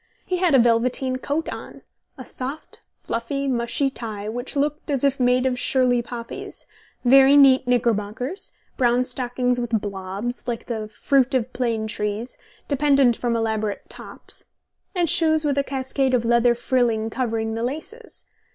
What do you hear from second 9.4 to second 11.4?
with blobs, like the fruit